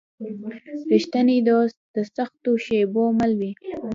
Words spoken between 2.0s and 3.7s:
سختو شېبو مل وي.